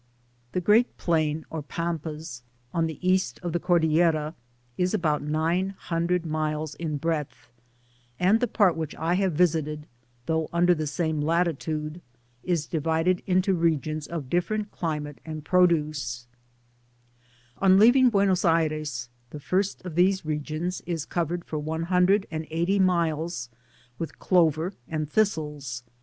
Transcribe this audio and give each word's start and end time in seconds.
The 0.53 0.61
great 0.61 0.97
plain, 0.97 1.45
or 1.51 1.61
Pampas, 1.61 2.41
on 2.73 2.87
the 2.87 2.97
east 3.07 3.39
of 3.43 3.53
the 3.53 3.59
Cordillera, 3.59 4.33
is 4.75 4.95
about 4.95 5.21
nine 5.21 5.75
hundred 5.77 6.25
miles 6.25 6.73
in 6.73 6.97
breadth, 6.97 7.51
and 8.19 8.39
the 8.39 8.47
part 8.47 8.75
which 8.75 8.95
I 8.95 9.13
have 9.13 9.35
visited^hough 9.35 10.49
under 10.51 10.73
the 10.73 10.87
same 10.87 11.21
latitude, 11.21 12.01
is 12.43 12.65
divided 12.65 13.21
into 13.27 13.55
regicms 13.55 14.07
of 14.07 14.27
dif 14.27 14.47
ferent 14.49 14.71
climate 14.71 15.19
and 15.23 15.45
produce; 15.45 16.25
On 17.59 17.77
leaving 17.77 18.09
Buenos 18.09 18.43
Aires, 18.43 19.07
the 19.29 19.39
first 19.39 19.85
of 19.85 19.93
these 19.93 20.25
regions 20.25 20.81
is 20.87 21.05
covered 21.05 21.45
for 21.45 21.59
one 21.59 21.83
hundred 21.83 22.25
and 22.31 22.47
eighty 22.49 22.79
miles 22.79 23.49
with 23.99 24.17
cloy&t 24.17 24.75
and 24.87 25.07
thistles; 25.11 25.11
Digitized 25.11 25.61
byGoogk 25.61 25.79
07 25.83 25.83
THB 25.83 25.85
PAMPAS. 25.85 25.91